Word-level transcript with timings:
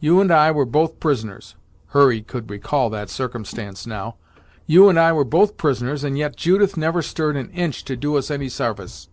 You 0.00 0.22
and 0.22 0.32
I 0.32 0.50
were 0.52 0.64
both 0.64 1.00
prisoners" 1.00 1.54
Hurry 1.88 2.22
could 2.22 2.48
recall 2.48 2.88
that 2.88 3.10
circumstance 3.10 3.86
now 3.86 4.14
"you 4.64 4.88
and 4.88 4.98
I 4.98 5.12
were 5.12 5.22
both 5.22 5.58
prisoners 5.58 6.02
and 6.02 6.16
yet 6.16 6.34
Judith 6.34 6.78
never 6.78 7.02
stirred 7.02 7.36
an 7.36 7.50
inch 7.50 7.84
to 7.84 7.94
do 7.94 8.16
us 8.16 8.30
any 8.30 8.48
sarvice! 8.48 9.10